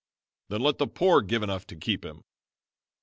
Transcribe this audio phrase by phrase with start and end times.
[0.49, 2.23] "Then let the poor give enough to keep him."